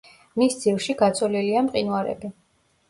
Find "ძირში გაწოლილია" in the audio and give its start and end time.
0.63-1.65